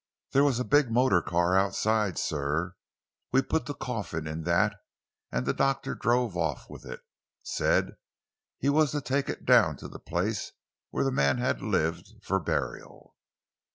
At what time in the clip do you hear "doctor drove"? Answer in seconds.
5.53-6.35